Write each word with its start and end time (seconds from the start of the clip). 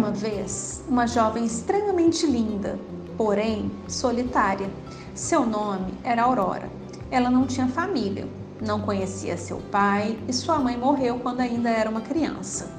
uma 0.00 0.12
vez 0.12 0.82
uma 0.88 1.06
jovem 1.06 1.44
extremamente 1.44 2.24
linda, 2.26 2.78
porém 3.18 3.70
solitária. 3.86 4.70
Seu 5.14 5.44
nome 5.44 5.92
era 6.02 6.22
Aurora. 6.22 6.70
Ela 7.10 7.28
não 7.28 7.46
tinha 7.46 7.68
família, 7.68 8.26
não 8.62 8.80
conhecia 8.80 9.36
seu 9.36 9.58
pai 9.70 10.18
e 10.26 10.32
sua 10.32 10.58
mãe 10.58 10.74
morreu 10.74 11.18
quando 11.18 11.40
ainda 11.40 11.68
era 11.68 11.90
uma 11.90 12.00
criança. 12.00 12.72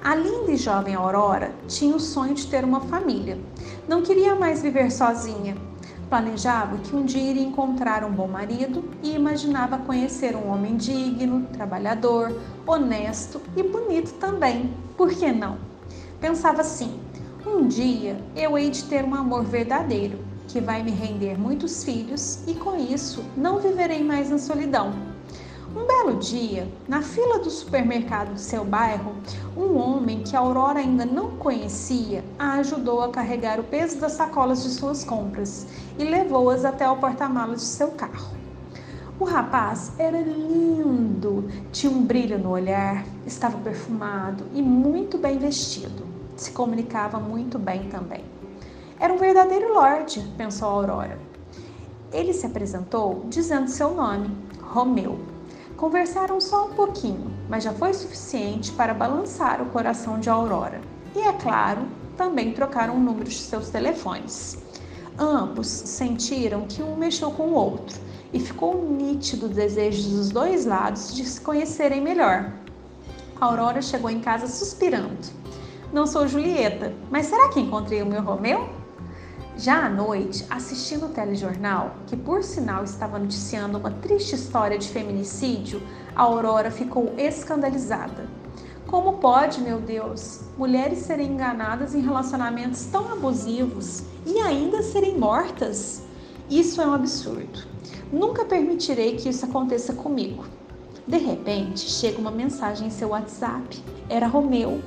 A 0.00 0.14
linda 0.14 0.52
e 0.52 0.56
jovem 0.56 0.94
Aurora 0.94 1.52
tinha 1.66 1.96
o 1.96 1.98
sonho 1.98 2.34
de 2.34 2.46
ter 2.46 2.62
uma 2.62 2.82
família. 2.82 3.36
Não 3.88 4.00
queria 4.00 4.36
mais 4.36 4.62
viver 4.62 4.92
sozinha. 4.92 5.56
Planejava 6.08 6.78
que 6.78 6.94
um 6.94 7.04
dia 7.04 7.32
iria 7.32 7.42
encontrar 7.42 8.04
um 8.04 8.12
bom 8.12 8.28
marido 8.28 8.84
e 9.02 9.12
imaginava 9.12 9.76
conhecer 9.78 10.36
um 10.36 10.48
homem 10.48 10.76
digno, 10.76 11.48
trabalhador, 11.52 12.32
honesto 12.64 13.40
e 13.56 13.62
bonito 13.64 14.12
também. 14.20 14.72
Por 14.96 15.10
que 15.10 15.32
não? 15.32 15.69
Pensava 16.20 16.60
assim: 16.60 17.00
um 17.46 17.66
dia 17.66 18.22
eu 18.36 18.58
hei 18.58 18.68
de 18.68 18.84
ter 18.84 19.04
um 19.04 19.14
amor 19.14 19.42
verdadeiro 19.44 20.18
que 20.46 20.60
vai 20.60 20.82
me 20.82 20.90
render 20.90 21.38
muitos 21.38 21.82
filhos 21.82 22.40
e 22.46 22.54
com 22.54 22.76
isso 22.76 23.24
não 23.36 23.58
viverei 23.58 24.04
mais 24.04 24.28
na 24.28 24.38
solidão. 24.38 24.92
Um 25.74 25.86
belo 25.86 26.18
dia, 26.18 26.68
na 26.88 27.00
fila 27.00 27.38
do 27.38 27.48
supermercado 27.48 28.34
do 28.34 28.40
seu 28.40 28.64
bairro, 28.64 29.14
um 29.56 29.78
homem 29.78 30.22
que 30.22 30.36
Aurora 30.36 30.80
ainda 30.80 31.06
não 31.06 31.30
conhecia 31.36 32.24
a 32.38 32.54
ajudou 32.54 33.02
a 33.02 33.10
carregar 33.10 33.58
o 33.60 33.64
peso 33.64 33.98
das 33.98 34.12
sacolas 34.12 34.62
de 34.64 34.70
suas 34.70 35.04
compras 35.04 35.66
e 35.96 36.04
levou-as 36.04 36.64
até 36.64 36.90
o 36.90 36.96
porta-malas 36.96 37.60
de 37.60 37.66
seu 37.66 37.92
carro. 37.92 38.34
O 39.20 39.24
rapaz 39.24 39.92
era 39.96 40.20
lindo, 40.20 41.48
tinha 41.70 41.92
um 41.92 42.02
brilho 42.02 42.38
no 42.38 42.50
olhar, 42.50 43.04
estava 43.24 43.56
perfumado 43.58 44.44
e 44.52 44.60
muito 44.60 45.18
bem 45.18 45.38
vestido. 45.38 46.09
Se 46.40 46.52
comunicava 46.52 47.20
muito 47.20 47.58
bem 47.58 47.90
também. 47.90 48.24
Era 48.98 49.12
um 49.12 49.18
verdadeiro 49.18 49.74
lorde, 49.74 50.22
pensou 50.38 50.70
Aurora. 50.70 51.18
Ele 52.10 52.32
se 52.32 52.46
apresentou 52.46 53.26
dizendo 53.28 53.68
seu 53.68 53.92
nome, 53.92 54.34
Romeu. 54.62 55.18
Conversaram 55.76 56.40
só 56.40 56.68
um 56.68 56.72
pouquinho, 56.72 57.30
mas 57.46 57.62
já 57.62 57.74
foi 57.74 57.92
suficiente 57.92 58.72
para 58.72 58.94
balançar 58.94 59.60
o 59.60 59.66
coração 59.66 60.18
de 60.18 60.30
Aurora. 60.30 60.80
E 61.14 61.18
é 61.18 61.32
claro, 61.34 61.82
também 62.16 62.54
trocaram 62.54 62.98
números 62.98 63.34
de 63.34 63.40
seus 63.40 63.68
telefones. 63.68 64.56
Ambos 65.18 65.66
sentiram 65.66 66.62
que 66.66 66.82
um 66.82 66.96
mexeu 66.96 67.30
com 67.32 67.48
o 67.48 67.54
outro 67.54 68.00
e 68.32 68.40
ficou 68.40 68.82
nítido 68.90 69.44
o 69.44 69.50
desejo 69.50 70.08
dos 70.08 70.30
dois 70.30 70.64
lados 70.64 71.14
de 71.14 71.22
se 71.22 71.38
conhecerem 71.38 72.00
melhor. 72.00 72.50
Aurora 73.38 73.82
chegou 73.82 74.08
em 74.08 74.20
casa 74.20 74.46
suspirando. 74.46 75.38
Não 75.92 76.06
sou 76.06 76.28
Julieta, 76.28 76.94
mas 77.10 77.26
será 77.26 77.48
que 77.48 77.58
encontrei 77.58 78.00
o 78.00 78.06
meu 78.06 78.22
Romeu? 78.22 78.68
Já 79.56 79.86
à 79.86 79.88
noite, 79.88 80.46
assistindo 80.48 81.06
o 81.06 81.08
telejornal, 81.08 81.96
que 82.06 82.16
por 82.16 82.44
sinal 82.44 82.84
estava 82.84 83.18
noticiando 83.18 83.76
uma 83.76 83.90
triste 83.90 84.36
história 84.36 84.78
de 84.78 84.88
feminicídio, 84.88 85.82
a 86.14 86.22
Aurora 86.22 86.70
ficou 86.70 87.12
escandalizada. 87.18 88.28
Como 88.86 89.14
pode, 89.14 89.60
meu 89.60 89.80
Deus, 89.80 90.42
mulheres 90.56 91.00
serem 91.00 91.32
enganadas 91.32 91.92
em 91.92 92.00
relacionamentos 92.00 92.84
tão 92.84 93.12
abusivos 93.12 94.04
e 94.24 94.38
ainda 94.38 94.82
serem 94.82 95.18
mortas? 95.18 96.02
Isso 96.48 96.80
é 96.80 96.86
um 96.86 96.94
absurdo. 96.94 97.66
Nunca 98.12 98.44
permitirei 98.44 99.16
que 99.16 99.28
isso 99.28 99.44
aconteça 99.44 99.92
comigo. 99.92 100.44
De 101.06 101.18
repente, 101.18 101.80
chega 101.80 102.20
uma 102.20 102.30
mensagem 102.30 102.86
em 102.86 102.90
seu 102.90 103.08
WhatsApp. 103.08 103.82
Era 104.08 104.28
Romeu. 104.28 104.80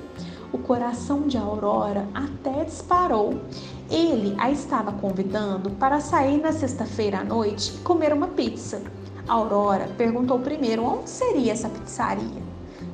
O 0.54 0.60
coração 0.60 1.22
de 1.22 1.36
Aurora 1.36 2.08
até 2.14 2.64
disparou 2.64 3.42
ele 3.90 4.36
a 4.38 4.52
estava 4.52 4.92
convidando 4.92 5.72
para 5.72 6.00
sair 6.00 6.40
na 6.40 6.52
sexta-feira 6.52 7.22
à 7.22 7.24
noite 7.24 7.74
e 7.76 7.80
comer 7.80 8.14
uma 8.14 8.28
pizza. 8.28 8.80
Aurora 9.28 9.90
perguntou 9.98 10.38
primeiro 10.38 10.84
onde 10.84 11.10
seria 11.10 11.54
essa 11.54 11.68
pizzaria. 11.68 12.44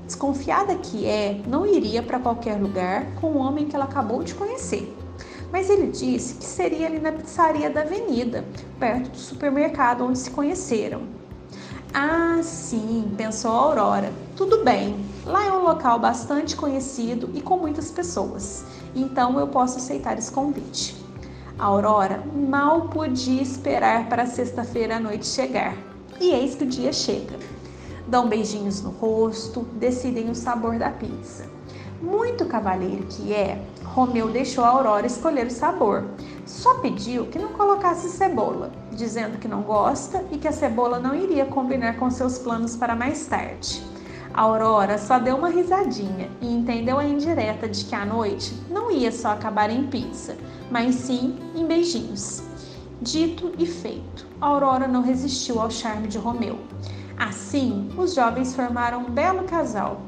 Desconfiada 0.05 0.73
que 0.75 1.05
é, 1.05 1.41
não 1.45 1.65
iria 1.65 2.01
para 2.01 2.17
qualquer 2.17 2.55
lugar 2.55 3.05
com 3.19 3.27
o 3.27 3.37
homem 3.39 3.65
que 3.65 3.75
ela 3.75 3.85
acabou 3.85 4.23
de 4.23 4.35
conhecer. 4.35 4.95
Mas 5.51 5.69
ele 5.69 5.87
disse 5.87 6.35
que 6.35 6.45
seria 6.45 6.87
ali 6.87 6.99
na 6.99 7.11
pizzaria 7.11 7.69
da 7.69 7.81
avenida, 7.81 8.45
perto 8.79 9.09
do 9.09 9.17
supermercado 9.17 10.05
onde 10.05 10.17
se 10.17 10.31
conheceram. 10.31 11.01
Ah, 11.93 12.39
sim, 12.43 13.11
pensou 13.17 13.51
Aurora. 13.51 14.13
Tudo 14.35 14.63
bem, 14.63 15.03
lá 15.25 15.45
é 15.45 15.51
um 15.51 15.63
local 15.63 15.99
bastante 15.99 16.55
conhecido 16.55 17.29
e 17.33 17.41
com 17.41 17.57
muitas 17.57 17.91
pessoas 17.91 18.65
então 18.95 19.39
eu 19.39 19.47
posso 19.47 19.77
aceitar 19.77 20.17
esse 20.17 20.31
convite. 20.31 20.95
A 21.57 21.65
Aurora 21.65 22.23
mal 22.33 22.83
podia 22.89 23.41
esperar 23.41 24.07
para 24.07 24.25
sexta-feira 24.25 24.97
à 24.97 24.99
noite 24.99 25.27
chegar. 25.27 25.75
E 26.19 26.31
eis 26.31 26.55
que 26.55 26.63
o 26.63 26.67
dia 26.67 26.93
chega. 26.93 27.37
Dão 28.07 28.27
beijinhos 28.27 28.81
no 28.81 28.91
rosto, 28.91 29.61
decidem 29.73 30.29
o 30.29 30.35
sabor 30.35 30.77
da 30.77 30.89
pizza. 30.89 31.45
Muito 32.01 32.45
cavalheiro 32.45 33.05
que 33.07 33.33
é, 33.33 33.61
Romeu 33.83 34.29
deixou 34.29 34.63
a 34.63 34.69
Aurora 34.69 35.05
escolher 35.05 35.47
o 35.47 35.51
sabor. 35.51 36.05
Só 36.45 36.75
pediu 36.75 37.25
que 37.27 37.37
não 37.37 37.49
colocasse 37.49 38.09
cebola, 38.09 38.71
dizendo 38.99 39.39
que 39.39 39.47
não 39.47 39.61
gosta 39.61 40.23
e 40.29 40.37
que 40.37 40.47
a 40.47 40.51
cebola 40.51 40.99
não 40.99 41.15
iria 41.15 41.45
combinar 41.45 41.95
com 41.97 42.11
seus 42.11 42.37
planos 42.37 42.75
para 42.75 42.95
mais 42.95 43.25
tarde. 43.25 43.81
A 44.33 44.41
Aurora 44.41 44.97
só 44.97 45.17
deu 45.17 45.37
uma 45.37 45.49
risadinha 45.49 46.29
e 46.41 46.53
entendeu 46.53 46.99
a 46.99 47.05
indireta 47.05 47.67
de 47.67 47.85
que 47.85 47.95
a 47.95 48.05
noite 48.05 48.53
não 48.69 48.91
ia 48.91 49.11
só 49.11 49.29
acabar 49.29 49.69
em 49.69 49.87
pizza, 49.87 50.37
mas 50.69 50.95
sim 50.95 51.39
em 51.55 51.65
beijinhos. 51.65 52.43
Dito 53.01 53.53
e 53.57 53.65
feito, 53.65 54.27
Aurora 54.41 54.87
não 54.87 55.01
resistiu 55.01 55.59
ao 55.61 55.71
charme 55.71 56.07
de 56.07 56.17
Romeu. 56.17 56.59
Assim, 57.17 57.89
os 57.97 58.13
jovens 58.13 58.53
formaram 58.53 58.99
um 58.99 59.09
belo 59.09 59.43
casal. 59.45 60.01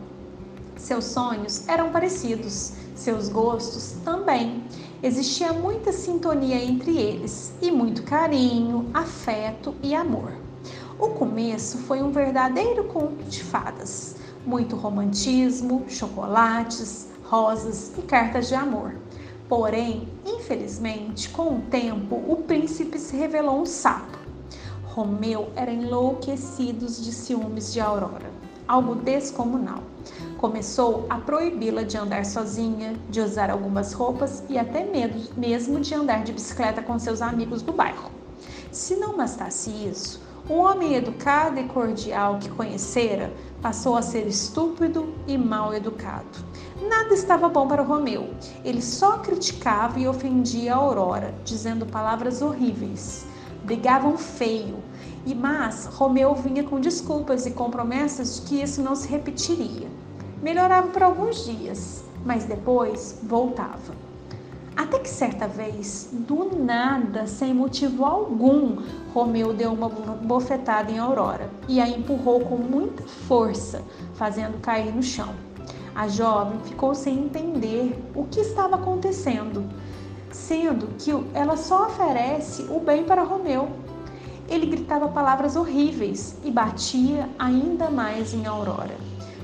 Seus 0.82 1.06
sonhos 1.06 1.68
eram 1.68 1.92
parecidos, 1.92 2.74
seus 2.96 3.30
gostos 3.30 3.98
também. 4.04 4.64
Existia 5.04 5.54
muita 5.54 5.92
sintonia 5.92 6.56
entre 6.56 6.98
eles 6.98 7.54
e 7.62 7.70
muito 7.70 8.02
carinho, 8.02 8.90
afeto 8.92 9.76
e 9.84 9.94
amor. 9.94 10.34
O 11.00 11.10
começo 11.10 11.78
foi 11.78 12.02
um 12.02 12.12
verdadeiro 12.12 12.86
conto 12.86 13.24
de 13.26 13.44
fadas. 13.44 14.16
Muito 14.44 14.76
romantismo, 14.76 15.86
chocolates, 15.88 17.10
rosas 17.26 17.92
e 17.96 18.02
cartas 18.02 18.48
de 18.48 18.56
amor. 18.56 18.96
Porém, 19.48 20.10
infelizmente, 20.26 21.30
com 21.30 21.58
o 21.58 21.62
tempo, 21.70 22.16
o 22.28 22.38
príncipe 22.38 22.98
se 22.98 23.16
revelou 23.16 23.62
um 23.62 23.68
sapo. 23.68 24.18
Romeu 24.84 25.52
era 25.56 25.72
enlouquecido 25.72 26.88
de 26.88 27.14
ciúmes 27.14 27.72
de 27.72 27.80
Aurora, 27.80 28.31
algo 28.72 28.96
descomunal. 28.96 29.84
Começou 30.38 31.06
a 31.10 31.18
proibi-la 31.18 31.84
de 31.84 31.98
andar 31.98 32.26
sozinha, 32.26 32.96
de 33.10 33.20
usar 33.20 33.50
algumas 33.50 33.92
roupas 33.92 34.44
e 34.48 34.58
até 34.58 34.86
mesmo 35.36 35.82
de 35.82 35.94
andar 35.94 36.24
de 36.24 36.32
bicicleta 36.32 36.82
com 36.82 36.98
seus 36.98 37.22
amigos 37.22 37.62
do 37.62 37.74
bairro. 37.74 38.10
Se 38.72 38.96
não 38.96 39.18
bastasse 39.18 39.70
isso, 39.70 40.22
o 40.50 40.54
homem 40.54 40.96
educado 40.96 41.60
e 41.60 41.68
cordial 41.68 42.40
que 42.40 42.50
conhecera 42.50 43.32
passou 43.62 43.98
a 43.98 44.02
ser 44.02 44.26
estúpido 44.26 45.14
e 45.28 45.38
mal 45.38 45.74
educado. 45.74 46.40
Nada 46.82 47.14
estava 47.14 47.50
bom 47.50 47.68
para 47.68 47.84
Romeu. 47.84 48.34
Ele 48.64 48.82
só 48.82 49.18
criticava 49.18 50.00
e 50.00 50.08
ofendia 50.08 50.74
a 50.74 50.78
Aurora, 50.78 51.34
dizendo 51.44 51.86
palavras 51.86 52.42
horríveis. 52.42 53.26
Brigavam 53.64 54.18
feio, 54.18 54.78
e 55.26 55.36
mas 55.36 55.86
Romeu 55.86 56.34
vinha 56.36 56.64
com 56.64 56.80
desculpas 56.80 57.46
e 57.46 57.52
com 57.52 57.70
promessas 57.70 58.36
de 58.36 58.42
que 58.42 58.62
isso 58.62 58.82
não 58.82 58.96
se 58.96 59.08
repetiria. 59.08 59.88
Melhorava 60.42 60.88
por 60.88 61.04
alguns 61.04 61.46
dias, 61.46 62.04
mas 62.26 62.46
depois 62.46 63.20
voltava. 63.24 63.94
Até 64.76 65.00
que 65.00 65.10
certa 65.10 65.48
vez, 65.48 66.10
do 66.12 66.58
nada, 66.58 67.28
sem 67.28 67.54
motivo 67.54 68.06
algum, 68.06 68.78
Romeu 69.14 69.54
deu 69.54 69.74
uma 69.74 69.90
bofetada 69.90 70.92
em 70.92 70.98
Aurora 70.98 71.50
e 71.68 71.80
a 71.80 71.88
empurrou 71.88 72.40
com 72.40 72.56
muita 72.56 73.04
força, 73.04 73.84
fazendo 74.16 74.60
cair 74.62 74.94
no 74.94 75.04
chão. 75.04 75.30
A 75.94 76.08
jovem 76.08 76.60
ficou 76.64 76.96
sem 76.96 77.20
entender 77.20 78.02
o 78.16 78.24
que 78.24 78.40
estava 78.40 78.76
acontecendo, 78.76 79.66
sendo 80.32 80.88
que 80.98 81.12
ela 81.34 81.58
só 81.58 81.88
oferece 81.88 82.64
o 82.64 82.80
bem 82.80 83.04
para 83.04 83.24
Romeu. 83.24 83.68
Ele 84.52 84.66
gritava 84.66 85.08
palavras 85.08 85.56
horríveis 85.56 86.36
e 86.44 86.52
batia 86.52 87.30
ainda 87.40 87.90
mais 87.90 88.34
em 88.34 88.46
Aurora. 88.46 88.98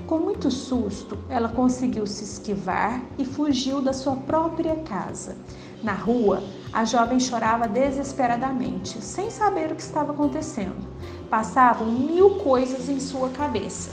Com 0.06 0.20
muito 0.20 0.52
susto, 0.52 1.18
ela 1.30 1.48
conseguiu 1.48 2.06
se 2.06 2.26
esquivar 2.26 3.02
e 3.18 3.24
fugiu 3.24 3.82
da 3.82 3.94
sua 3.94 4.18
própria 4.18 4.76
casa. 4.84 5.38
Na 5.82 5.94
rua, 5.94 6.44
a 6.74 6.84
jovem 6.84 7.22
chorava 7.22 7.70
desesperadamente, 7.70 9.02
sem 9.02 9.30
saber 9.30 9.72
o 9.72 9.76
que 9.76 9.82
estava 9.82 10.12
acontecendo. 10.12 10.86
Passavam 11.30 11.90
mil 11.90 12.32
coisas 12.40 12.90
em 12.90 13.00
sua 13.00 13.30
cabeça. 13.30 13.92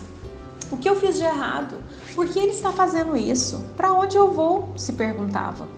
O 0.73 0.77
que 0.77 0.89
eu 0.89 0.97
fiz 0.97 1.17
de 1.17 1.23
errado? 1.23 1.77
Por 2.17 2.27
que 2.27 2.41
ele 2.41 2.51
está 2.51 2.73
fazendo 2.73 3.17
isso? 3.17 3.65
Para 3.77 3.93
onde 3.93 4.17
eu 4.17 4.33
vou? 4.33 4.73
se 4.77 4.95
perguntava. 4.95 5.69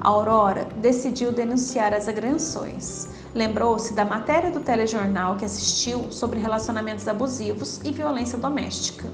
A 0.00 0.08
Aurora 0.08 0.66
decidiu 0.78 1.30
denunciar 1.30 1.94
as 1.94 2.08
agressões. 2.08 3.08
Lembrou-se 3.32 3.94
da 3.94 4.04
matéria 4.04 4.50
do 4.50 4.58
telejornal 4.58 5.36
que 5.36 5.44
assistiu 5.44 6.10
sobre 6.10 6.40
relacionamentos 6.40 7.06
abusivos 7.06 7.80
e 7.84 7.92
violência 7.92 8.36
doméstica. 8.36 9.08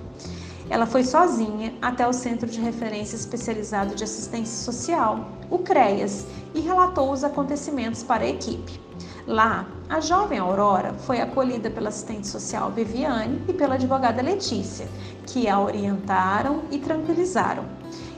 Ela 0.71 0.87
foi 0.87 1.05
sozinha 1.05 1.75
até 1.83 2.09
o 2.09 2.15
Centro 2.15 2.49
de 2.49 2.59
Referência 2.59 3.15
Especializado 3.15 3.95
de 3.95 4.03
Assistência 4.03 4.65
Social, 4.65 5.29
o 5.51 5.59
CREAS, 5.59 6.27
e 6.55 6.61
relatou 6.61 7.13
os 7.13 7.23
acontecimentos 7.23 8.03
para 8.03 8.25
a 8.25 8.29
equipe. 8.29 8.81
Lá, 9.27 9.69
a 9.87 10.01
jovem 10.01 10.39
Aurora 10.39 10.95
foi 10.95 11.21
acolhida 11.21 11.71
pela 11.71 11.91
assistente 11.91 12.27
social 12.27 12.71
Viviane 12.71 13.43
e 13.47 13.53
pela 13.53 13.75
advogada 13.75 14.23
Letícia, 14.23 14.89
que 15.27 15.47
a 15.47 15.61
orientaram 15.61 16.62
e 16.71 16.79
tranquilizaram. 16.79 17.65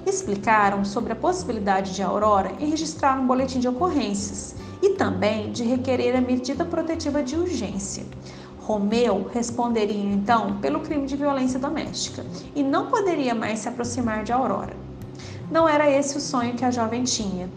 Explicaram 0.06 0.85
sobre 0.85 1.12
a 1.12 1.17
possibilidade 1.17 1.93
de 1.93 2.03
Aurora 2.03 2.53
em 2.61 2.71
registrar 2.71 3.19
um 3.19 3.27
boletim 3.27 3.59
de 3.59 3.69
ocorrências 3.69 4.55
e 4.83 4.91
também 4.91 5.51
de 5.51 5.65
requerer 5.65 6.17
a 6.17 6.21
medida 6.21 6.65
protetiva 6.65 7.23
de 7.23 7.37
urgência. 7.37 8.05
Romeu 8.61 9.31
responderia 9.33 10.13
então 10.13 10.59
pelo 10.59 10.81
crime 10.81 11.07
de 11.07 11.17
violência 11.17 11.59
doméstica 11.59 12.25
e 12.55 12.63
não 12.63 12.89
poderia 12.89 13.35
mais 13.35 13.61
se 13.61 13.69
aproximar 13.69 14.25
de 14.25 14.33
Aurora. 14.33 14.77
Não 15.51 15.67
era 15.67 15.91
esse 15.91 16.19
o 16.19 16.21
sonho 16.21 16.55
que 16.55 16.65
a 16.65 16.71
jovem 16.71 17.03
tinha. 17.03 17.49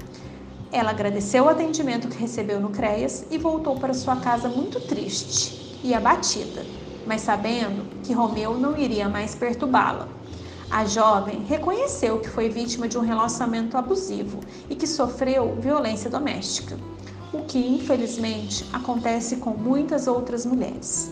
Ela 0.71 0.91
agradeceu 0.91 1.43
o 1.43 1.49
atendimento 1.49 2.07
que 2.07 2.17
recebeu 2.17 2.61
no 2.61 2.69
CREAS 2.69 3.25
e 3.29 3.37
voltou 3.37 3.75
para 3.75 3.93
sua 3.93 4.15
casa 4.15 4.47
muito 4.47 4.79
triste 4.79 5.77
e 5.83 5.93
abatida, 5.93 6.65
mas 7.05 7.19
sabendo 7.19 7.85
que 8.03 8.13
Romeu 8.13 8.57
não 8.57 8.77
iria 8.77 9.09
mais 9.09 9.35
perturbá-la. 9.35 10.07
A 10.69 10.85
jovem 10.85 11.43
reconheceu 11.43 12.19
que 12.19 12.29
foi 12.29 12.47
vítima 12.47 12.87
de 12.87 12.97
um 12.97 13.01
relacionamento 13.01 13.75
abusivo 13.75 14.39
e 14.69 14.75
que 14.77 14.87
sofreu 14.87 15.57
violência 15.59 16.09
doméstica 16.09 16.77
o 17.33 17.43
que 17.43 17.59
infelizmente 17.59 18.65
acontece 18.73 19.37
com 19.37 19.51
muitas 19.51 20.07
outras 20.07 20.45
mulheres. 20.45 21.11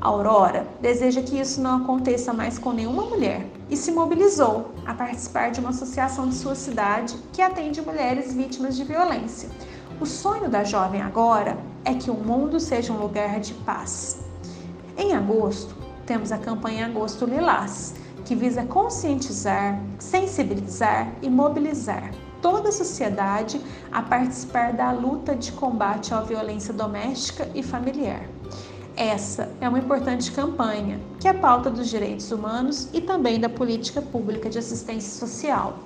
A 0.00 0.06
Aurora 0.06 0.66
deseja 0.80 1.20
que 1.22 1.40
isso 1.40 1.60
não 1.60 1.82
aconteça 1.82 2.32
mais 2.32 2.56
com 2.56 2.72
nenhuma 2.72 3.02
mulher 3.02 3.44
e 3.68 3.76
se 3.76 3.90
mobilizou 3.90 4.72
a 4.86 4.94
participar 4.94 5.50
de 5.50 5.58
uma 5.58 5.70
associação 5.70 6.28
de 6.28 6.36
sua 6.36 6.54
cidade 6.54 7.16
que 7.32 7.42
atende 7.42 7.82
mulheres 7.82 8.32
vítimas 8.32 8.76
de 8.76 8.84
violência. 8.84 9.48
O 10.00 10.06
sonho 10.06 10.48
da 10.48 10.62
jovem 10.62 11.02
agora 11.02 11.58
é 11.84 11.94
que 11.94 12.10
o 12.10 12.14
mundo 12.14 12.60
seja 12.60 12.92
um 12.92 13.00
lugar 13.00 13.40
de 13.40 13.52
paz. 13.54 14.20
Em 14.96 15.14
agosto, 15.14 15.74
temos 16.06 16.30
a 16.30 16.38
campanha 16.38 16.86
Agosto 16.86 17.24
Lilás, 17.24 17.94
que 18.24 18.36
visa 18.36 18.62
conscientizar, 18.62 19.80
sensibilizar 19.98 21.12
e 21.20 21.28
mobilizar 21.28 22.12
toda 22.40 22.68
a 22.68 22.72
sociedade 22.72 23.60
a 23.90 24.02
participar 24.02 24.72
da 24.72 24.90
luta 24.92 25.34
de 25.34 25.52
combate 25.52 26.14
à 26.14 26.20
violência 26.20 26.72
doméstica 26.72 27.48
e 27.54 27.62
familiar. 27.62 28.28
Essa 28.96 29.48
é 29.60 29.68
uma 29.68 29.78
importante 29.78 30.32
campanha 30.32 31.00
que 31.20 31.28
é 31.28 31.32
pauta 31.32 31.70
dos 31.70 31.88
direitos 31.88 32.32
humanos 32.32 32.88
e 32.92 33.00
também 33.00 33.38
da 33.38 33.48
política 33.48 34.02
pública 34.02 34.50
de 34.50 34.58
assistência 34.58 35.18
social. 35.18 35.78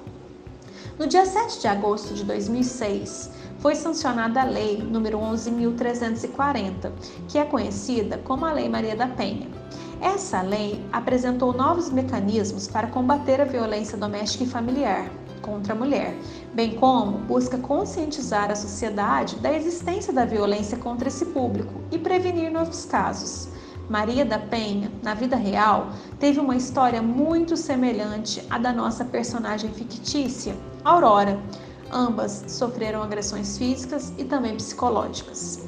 No 0.99 1.07
dia 1.07 1.27
7 1.27 1.61
de 1.61 1.69
agosto 1.69 2.15
de 2.15 2.25
2006, 2.25 3.31
foi 3.59 3.75
sancionada 3.75 4.41
a 4.41 4.45
Lei 4.45 4.79
nº 4.79 5.11
11.340, 5.11 6.91
que 7.29 7.39
é 7.39 7.45
conhecida 7.45 8.19
como 8.19 8.45
a 8.45 8.53
Lei 8.53 8.69
Maria 8.69 8.97
da 8.97 9.09
Penha. 9.09 9.49
Essa 10.01 10.43
lei 10.43 10.85
apresentou 10.91 11.53
novos 11.53 11.89
mecanismos 11.89 12.67
para 12.67 12.89
combater 12.89 13.41
a 13.41 13.45
violência 13.45 13.97
doméstica 13.97 14.43
e 14.43 14.49
familiar, 14.49 15.09
contra 15.43 15.75
a 15.75 15.77
mulher, 15.77 16.17
bem 16.55 16.77
como 16.77 17.19
busca 17.19 17.59
conscientizar 17.59 18.51
a 18.51 18.57
sociedade 18.57 19.37
da 19.37 19.53
existência 19.53 20.13
da 20.13 20.25
violência 20.25 20.79
contra 20.79 21.09
esse 21.09 21.27
público 21.27 21.83
e 21.91 21.99
prevenir 21.99 22.51
novos 22.51 22.87
casos. 22.87 23.49
Maria 23.91 24.25
da 24.25 24.39
Penha, 24.39 24.91
na 25.03 25.13
vida 25.13 25.37
real, 25.37 25.91
teve 26.19 26.41
uma 26.41 26.57
história 26.57 27.03
muito 27.03 27.57
semelhante 27.57 28.43
à 28.49 28.57
da 28.57 28.73
nossa 28.73 29.05
personagem 29.05 29.71
fictícia, 29.71 30.57
Aurora. 30.83 31.39
Ambas 31.93 32.45
sofreram 32.49 33.03
agressões 33.03 33.59
físicas 33.59 34.15
e 34.17 34.25
também 34.25 34.57
psicológicas. 34.57 35.61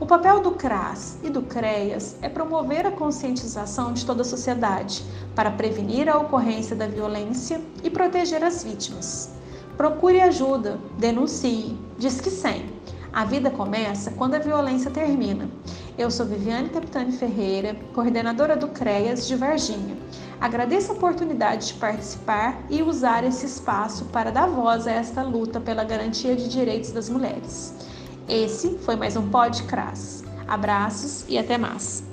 O 0.00 0.06
papel 0.06 0.40
do 0.40 0.52
CRAS 0.52 1.18
e 1.24 1.28
do 1.28 1.42
CREAS 1.42 2.18
é 2.22 2.28
promover 2.28 2.86
a 2.86 2.90
conscientização 2.92 3.92
de 3.92 4.06
toda 4.06 4.22
a 4.22 4.24
sociedade 4.24 5.02
para 5.34 5.50
prevenir 5.50 6.08
a 6.08 6.16
ocorrência 6.16 6.76
da 6.76 6.86
violência 6.86 7.60
e 7.82 7.90
proteger 7.90 8.44
as 8.44 8.62
vítimas. 8.62 9.30
Procure 9.76 10.20
ajuda, 10.20 10.78
denuncie, 10.96 11.76
disque 11.98 12.30
100. 12.30 12.66
A 13.12 13.24
vida 13.24 13.50
começa 13.50 14.12
quando 14.12 14.36
a 14.36 14.38
violência 14.38 14.88
termina. 14.88 15.50
Eu 15.98 16.12
sou 16.12 16.24
Viviane 16.24 16.68
Capitani 16.68 17.10
Ferreira, 17.10 17.74
coordenadora 17.92 18.56
do 18.56 18.68
CREAS 18.68 19.26
de 19.26 19.34
Varginha. 19.34 19.96
Agradeço 20.40 20.92
a 20.92 20.94
oportunidade 20.94 21.68
de 21.68 21.74
participar 21.74 22.56
e 22.70 22.84
usar 22.84 23.24
esse 23.24 23.46
espaço 23.46 24.04
para 24.12 24.30
dar 24.30 24.46
voz 24.46 24.86
a 24.86 24.92
esta 24.92 25.24
luta 25.24 25.58
pela 25.58 25.82
garantia 25.82 26.36
de 26.36 26.48
direitos 26.48 26.92
das 26.92 27.08
mulheres. 27.08 27.87
Esse 28.28 28.76
foi 28.80 28.94
mais 28.94 29.16
um 29.16 29.30
Podcast. 29.30 30.22
Abraços 30.46 31.24
e 31.28 31.38
até 31.38 31.56
mais. 31.56 32.07